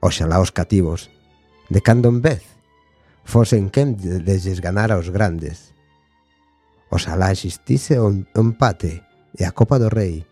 Oxalá 0.00 0.40
os 0.40 0.50
cativos, 0.50 1.12
de 1.68 1.84
cando 1.84 2.08
en 2.08 2.24
vez, 2.24 2.42
fosen 3.28 3.68
quen 3.68 3.94
delles 4.00 4.64
ganar 4.64 4.88
aos 4.88 5.12
grandes. 5.12 5.76
Oxalá 6.88 7.28
existise 7.28 8.00
o 8.00 8.08
empate 8.32 9.04
e 9.36 9.44
a 9.44 9.52
Copa 9.52 9.76
do 9.76 9.92
Rei, 9.92 10.24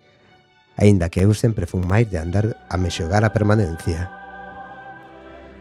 aínda 0.80 1.12
que 1.12 1.20
eu 1.20 1.36
sempre 1.36 1.68
fun 1.68 1.84
máis 1.84 2.08
de 2.08 2.16
andar 2.16 2.56
a 2.72 2.80
me 2.80 2.88
xogar 2.88 3.20
a 3.28 3.36
permanencia. 3.36 4.08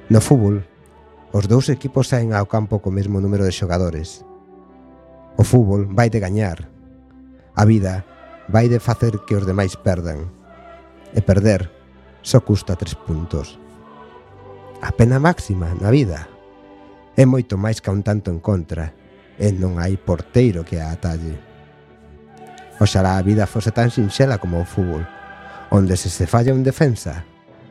No 0.08 0.24
fútbol, 0.24 0.64
os 1.36 1.52
dous 1.52 1.68
equipos 1.68 2.08
saen 2.08 2.32
ao 2.32 2.48
campo 2.48 2.80
co 2.80 2.88
mesmo 2.88 3.20
número 3.20 3.44
de 3.44 3.52
xogadores. 3.52 4.24
O 5.36 5.44
fútbol 5.44 5.84
vai 5.92 6.08
de 6.08 6.24
gañar. 6.24 6.72
A 7.52 7.68
vida 7.68 8.08
vai 8.48 8.70
de 8.70 8.80
facer 8.80 9.20
que 9.26 9.36
os 9.36 9.46
demais 9.46 9.76
perdan. 9.76 10.30
E 11.16 11.22
perder 11.22 11.72
só 12.22 12.42
custa 12.42 12.76
tres 12.76 12.96
puntos. 12.96 13.58
A 14.82 14.92
pena 14.92 15.20
máxima 15.20 15.74
na 15.80 15.90
vida 15.90 16.28
é 17.16 17.24
moito 17.24 17.56
máis 17.56 17.80
que 17.80 17.90
un 17.90 18.04
tanto 18.04 18.30
en 18.30 18.44
contra 18.44 18.92
e 19.40 19.50
non 19.56 19.80
hai 19.80 19.96
porteiro 19.96 20.68
que 20.68 20.78
a 20.78 20.92
atalle. 20.92 21.40
Oxalá 22.78 23.16
a 23.16 23.24
vida 23.24 23.48
fose 23.48 23.72
tan 23.72 23.88
sinxela 23.88 24.36
como 24.38 24.60
o 24.60 24.68
fútbol, 24.68 25.08
onde 25.72 25.96
se 25.96 26.12
se 26.12 26.28
falla 26.28 26.52
un 26.52 26.68
defensa, 26.68 27.24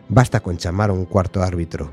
basta 0.08 0.40
con 0.40 0.56
chamar 0.56 0.88
a 0.88 0.96
un 0.96 1.04
cuarto 1.04 1.44
árbitro. 1.44 1.92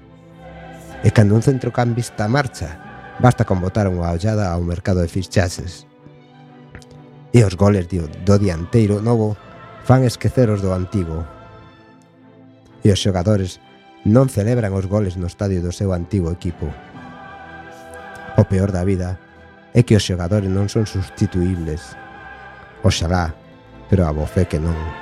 E 1.04 1.12
cando 1.12 1.36
un 1.36 1.44
centrocampista 1.44 2.32
marcha, 2.32 2.80
basta 3.20 3.44
con 3.44 3.60
botar 3.60 3.92
unha 3.92 4.16
ollada 4.16 4.48
ao 4.56 4.64
mercado 4.64 5.04
de 5.04 5.12
fichaxes 5.12 5.91
E 7.32 7.44
os 7.44 7.56
goles 7.56 7.88
do, 7.88 8.08
do 8.28 8.36
dianteiro 8.40 9.00
novo 9.00 9.36
fan 9.88 10.04
esquecer 10.04 10.52
os 10.52 10.62
do 10.62 10.76
antigo. 10.76 11.24
E 12.84 12.92
os 12.92 13.00
xogadores 13.00 13.64
non 14.04 14.28
celebran 14.28 14.76
os 14.76 14.86
goles 14.86 15.16
no 15.16 15.32
estadio 15.32 15.64
do 15.64 15.72
seu 15.72 15.96
antigo 15.96 16.28
equipo. 16.28 16.68
O 18.36 18.44
peor 18.44 18.72
da 18.76 18.84
vida 18.84 19.16
é 19.74 19.84
que 19.84 19.96
os 19.96 20.04
xogadores 20.04 20.52
non 20.52 20.68
son 20.68 20.84
sustituibles. 20.84 21.96
Oxalá, 22.84 23.32
pero 23.88 24.04
a 24.04 24.12
bofé 24.12 24.44
que 24.44 24.60
non. 24.60 25.01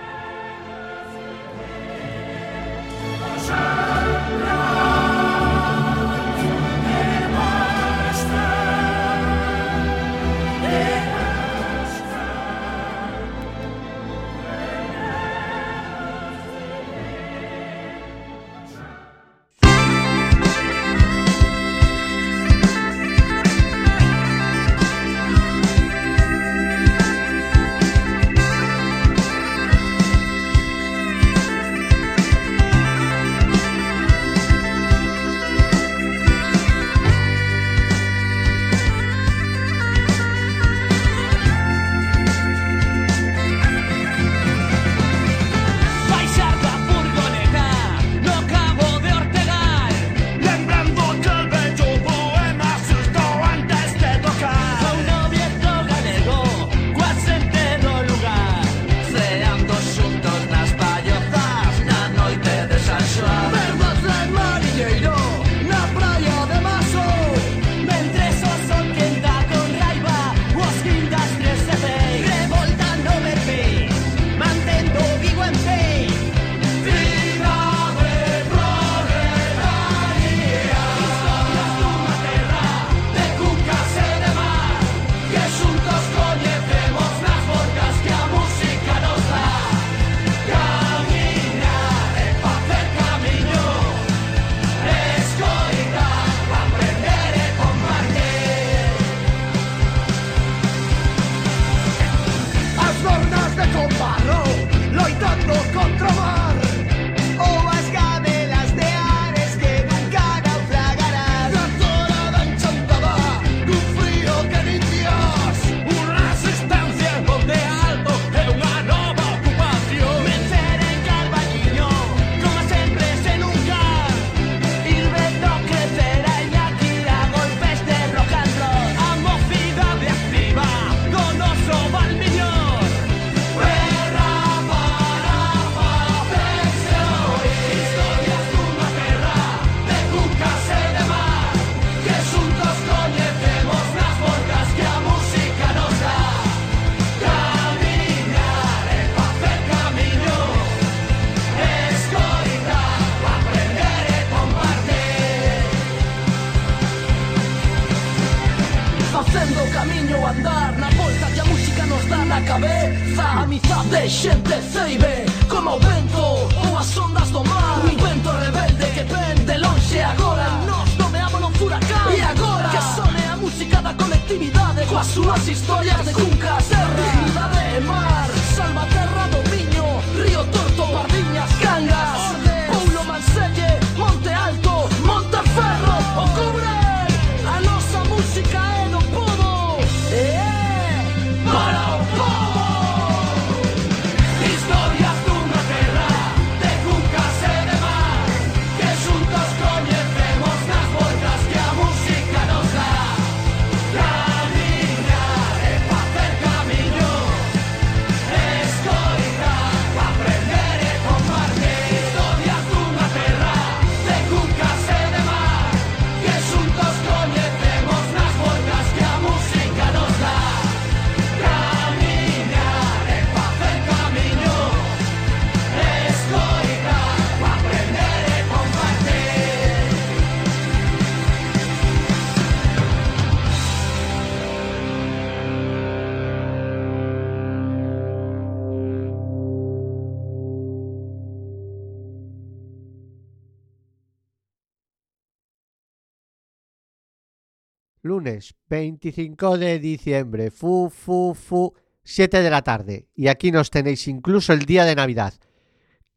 lunes 248.02 248.56
25 248.70 249.58
de 249.58 249.80
diciembre, 249.80 250.52
fu, 250.52 250.90
fu, 250.90 251.34
fu, 251.34 251.74
7 252.04 252.42
de 252.42 252.50
la 252.50 252.62
tarde. 252.62 253.08
Y 253.16 253.28
aquí 253.28 253.52
nos 253.52 253.70
tenéis 253.70 254.08
incluso 254.08 254.54
el 254.54 254.66
día 254.66 254.86
de 254.86 254.96
Navidad. 254.96 255.34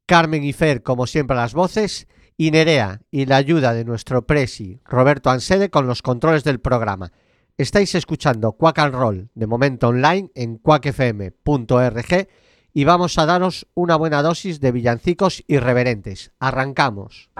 Carmen 0.06 0.44
y 0.44 0.52
Fer, 0.52 0.82
como 0.82 1.06
siempre, 1.06 1.36
las 1.36 1.54
voces, 1.54 2.06
y 2.36 2.50
Nerea, 2.50 3.02
y 3.10 3.26
la 3.26 3.36
ayuda 3.36 3.74
de 3.74 3.84
nuestro 3.84 4.26
presi, 4.26 4.80
Roberto 4.84 5.30
Ansede, 5.30 5.70
con 5.70 5.86
los 5.86 6.02
controles 6.02 6.44
del 6.44 6.60
programa. 6.60 7.12
Estáis 7.58 7.94
escuchando 7.94 8.52
Quack 8.52 8.78
and 8.78 8.94
Roll, 8.94 9.30
de 9.34 9.46
momento 9.46 9.88
online, 9.88 10.30
en 10.34 10.56
quackfm.org, 10.56 12.28
y 12.74 12.84
vamos 12.84 13.18
a 13.18 13.26
daros 13.26 13.66
una 13.74 13.96
buena 13.96 14.22
dosis 14.22 14.60
de 14.60 14.72
villancicos 14.72 15.44
irreverentes. 15.46 16.32
Arrancamos. 16.38 17.30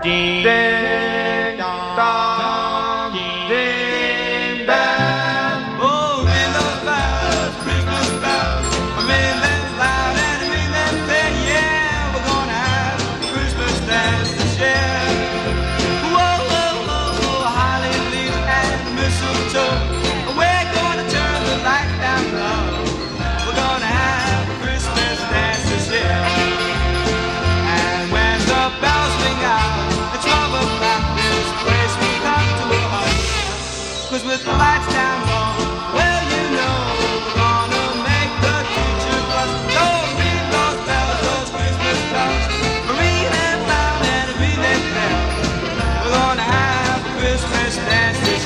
Christmas 47.32 47.76
dances. 47.88 48.41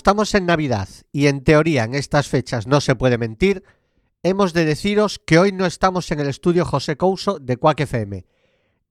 estamos 0.00 0.34
en 0.34 0.46
Navidad 0.46 0.88
y 1.12 1.26
en 1.26 1.44
teoría 1.44 1.84
en 1.84 1.94
estas 1.94 2.26
fechas 2.26 2.66
no 2.66 2.80
se 2.80 2.94
puede 2.94 3.18
mentir, 3.18 3.62
hemos 4.22 4.54
de 4.54 4.64
deciros 4.64 5.20
que 5.26 5.38
hoy 5.38 5.52
no 5.52 5.66
estamos 5.66 6.10
en 6.10 6.20
el 6.20 6.28
estudio 6.28 6.64
José 6.64 6.96
Couso 6.96 7.38
de 7.38 7.58
Cuac 7.58 7.80
FM. 7.80 8.24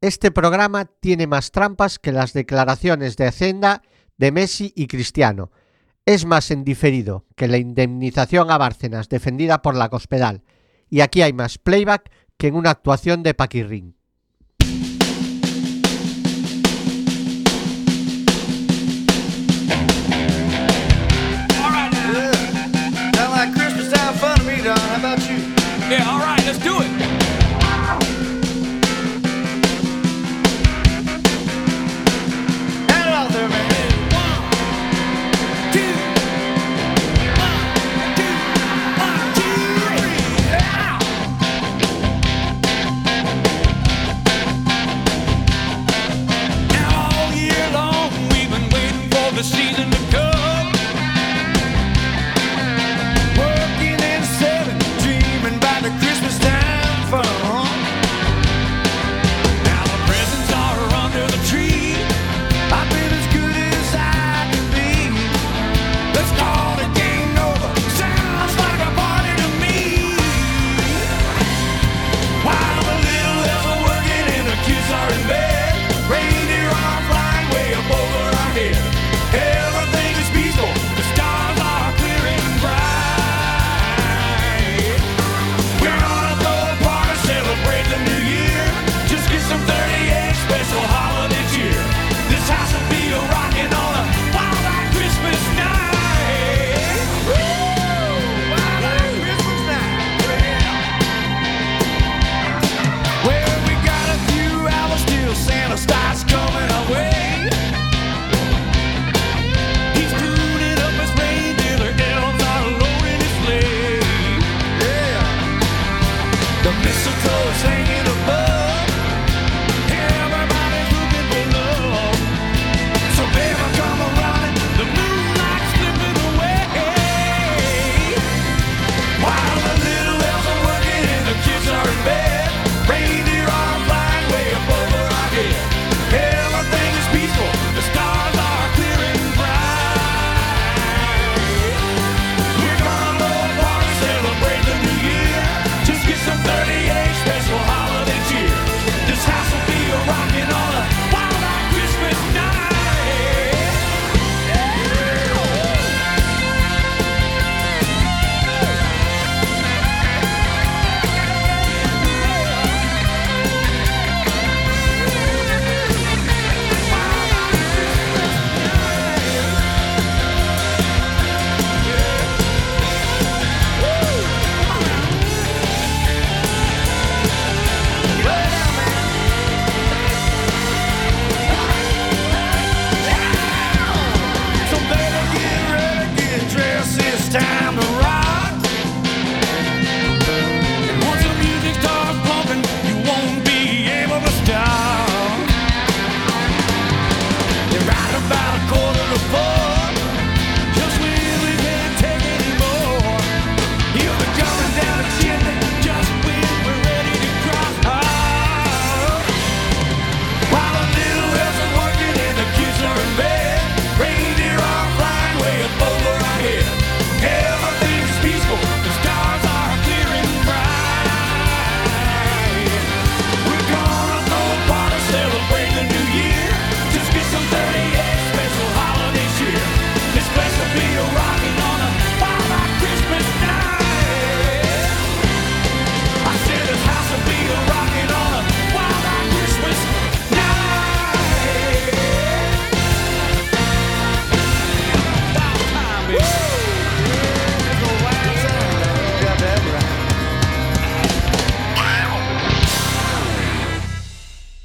Este 0.01 0.29
programa 0.29 0.85
tiene 0.85 1.25
más 1.25 1.49
trampas 1.49 1.97
que 1.97 2.11
las 2.11 2.33
declaraciones 2.33 3.17
de 3.17 3.25
Hacienda 3.25 3.81
de 4.19 4.31
Messi 4.31 4.71
y 4.75 4.85
Cristiano. 4.85 5.49
Es 6.05 6.27
más 6.27 6.51
en 6.51 6.63
diferido 6.63 7.25
que 7.35 7.47
la 7.47 7.57
indemnización 7.57 8.51
a 8.51 8.59
Bárcenas 8.59 9.09
defendida 9.09 9.63
por 9.63 9.73
la 9.73 9.89
Cospedal. 9.89 10.43
Y 10.91 11.01
aquí 11.01 11.23
hay 11.23 11.33
más 11.33 11.57
playback 11.57 12.11
que 12.37 12.49
en 12.49 12.55
una 12.55 12.69
actuación 12.69 13.23
de 13.23 13.33
Paquirrín. 13.33 13.95
the 49.39 49.45
season. 49.45 49.88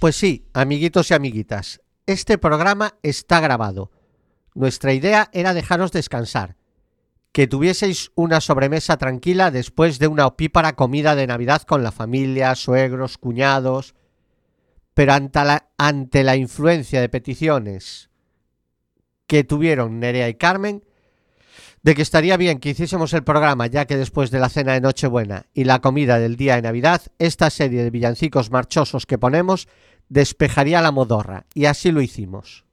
Pues 0.05 0.17
sí, 0.17 0.51
amiguitos 0.53 1.11
y 1.11 1.15
amiguitas, 1.15 1.81
este 2.05 2.37
programa 2.37 2.99
está 3.03 3.41
grabado. 3.41 3.91
Nuestra 4.55 4.93
idea 4.93 5.31
era 5.33 5.55
dejaros 5.55 5.93
descansar, 5.93 6.59
que 7.33 7.47
tuvieseis 7.47 8.13
una 8.15 8.43
sobremesa 8.43 8.99
tranquila 8.99 9.51
después 9.51 9.99
de 9.99 10.09
una 10.09 10.27
opípara 10.27 10.75
comida 10.77 11.15
de 11.15 11.27
Navidad 11.27 11.63
con 11.63 11.83
la 11.83 11.91
familia, 11.91 12.55
suegros, 12.55 13.17
cuñados. 13.17 13.95
Pero 14.93 15.15
ante 15.15 16.23
la, 16.23 16.37
influencia 16.37 17.01
de 17.01 17.09
peticiones 17.09 18.11
que 19.27 19.43
tuvieron 19.43 20.01
Nerea 20.01 20.29
y 20.29 20.35
Carmen, 20.35 20.85
de 21.83 21.95
que 21.95 22.03
estaría 22.03 22.37
bien 22.37 22.61
que 22.61 22.71
hiciésemos 22.71 23.15
el 23.15 23.25
programa 23.25 23.67
ya 23.69 23.87
que 23.87 23.97
después 23.97 24.31
de 24.31 24.39
la 24.39 24.49
cena 24.49 24.73
de 24.73 24.81
Nochebuena 24.81 25.47
y 25.53 25.65
la 25.65 25.81
comida 25.81 26.19
del 26.19 26.37
día 26.37 26.57
de 26.57 26.63
Navidad, 26.63 27.03
esta 27.19 27.49
serie 27.49 27.85
de 27.85 27.91
villancicos 27.91 28.51
marchosos 28.51 29.07
que 29.07 29.19
ponemos 29.19 29.69
despejaría 30.15 30.81
la 30.81 30.93
modorra, 30.93 31.45
y 31.55 31.65
así 31.65 31.91
lo 31.91 32.01
hicimos. 32.01 32.65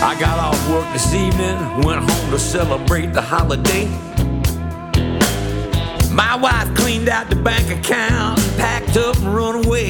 I 0.00 0.18
got 0.18 0.38
off 0.38 0.70
work 0.70 0.90
this 0.94 1.12
evening, 1.12 1.58
went 1.84 2.10
home 2.10 2.30
to 2.30 2.38
celebrate 2.38 3.12
the 3.12 3.20
holiday. 3.20 3.86
My 6.18 6.34
wife 6.34 6.74
cleaned 6.74 7.08
out 7.08 7.30
the 7.30 7.36
bank 7.36 7.70
account, 7.70 8.40
packed 8.56 8.96
up 8.96 9.16
and 9.18 9.32
run 9.32 9.64
away. 9.64 9.88